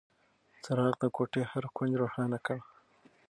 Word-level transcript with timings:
څراغ 0.63 0.93
د 1.01 1.03
کوټې 1.15 1.41
هر 1.51 1.63
کونج 1.75 1.93
روښانه 2.01 2.37
کړ. 2.45 2.57